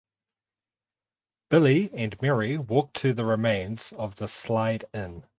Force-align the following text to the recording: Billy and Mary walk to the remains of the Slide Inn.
Billy 1.51 1.91
and 1.93 2.19
Mary 2.23 2.57
walk 2.57 2.91
to 2.93 3.13
the 3.13 3.23
remains 3.23 3.93
of 3.93 4.15
the 4.15 4.27
Slide 4.27 4.85
Inn. 4.95 5.25